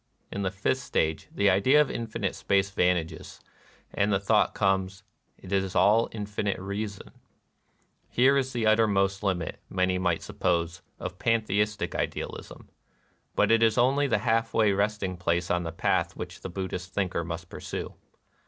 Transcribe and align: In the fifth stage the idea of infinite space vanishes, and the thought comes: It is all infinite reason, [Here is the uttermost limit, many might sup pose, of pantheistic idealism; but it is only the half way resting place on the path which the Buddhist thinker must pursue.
In 0.31 0.41
the 0.41 0.49
fifth 0.49 0.79
stage 0.81 1.27
the 1.31 1.47
idea 1.51 1.79
of 1.79 1.91
infinite 1.91 2.33
space 2.33 2.71
vanishes, 2.71 3.39
and 3.93 4.11
the 4.11 4.19
thought 4.19 4.55
comes: 4.55 5.03
It 5.37 5.51
is 5.51 5.75
all 5.75 6.09
infinite 6.11 6.57
reason, 6.59 7.11
[Here 8.09 8.35
is 8.35 8.51
the 8.51 8.65
uttermost 8.65 9.21
limit, 9.21 9.59
many 9.69 9.99
might 9.99 10.23
sup 10.23 10.39
pose, 10.39 10.81
of 10.99 11.19
pantheistic 11.19 11.93
idealism; 11.93 12.67
but 13.35 13.51
it 13.51 13.61
is 13.61 13.77
only 13.77 14.07
the 14.07 14.17
half 14.25 14.55
way 14.55 14.71
resting 14.71 15.17
place 15.17 15.51
on 15.51 15.61
the 15.61 15.71
path 15.71 16.15
which 16.15 16.41
the 16.41 16.49
Buddhist 16.49 16.95
thinker 16.95 17.23
must 17.23 17.49
pursue. 17.49 17.93